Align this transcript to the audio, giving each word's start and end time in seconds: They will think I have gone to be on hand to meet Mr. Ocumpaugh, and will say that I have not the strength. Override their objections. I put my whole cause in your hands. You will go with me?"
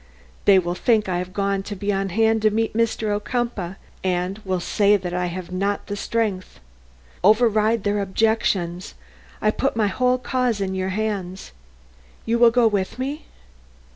They 0.45 0.57
will 0.57 0.73
think 0.73 1.07
I 1.07 1.19
have 1.19 1.31
gone 1.31 1.61
to 1.61 1.75
be 1.75 1.93
on 1.93 2.09
hand 2.09 2.41
to 2.41 2.49
meet 2.49 2.73
Mr. 2.73 3.09
Ocumpaugh, 3.09 3.75
and 4.03 4.39
will 4.43 4.59
say 4.59 4.97
that 4.97 5.13
I 5.13 5.27
have 5.27 5.51
not 5.51 5.85
the 5.85 5.95
strength. 5.95 6.59
Override 7.23 7.83
their 7.83 7.99
objections. 8.01 8.95
I 9.43 9.51
put 9.51 9.75
my 9.75 9.85
whole 9.89 10.17
cause 10.17 10.59
in 10.59 10.73
your 10.73 10.89
hands. 10.89 11.51
You 12.25 12.39
will 12.39 12.49
go 12.49 12.65
with 12.67 12.97
me?" 12.97 13.25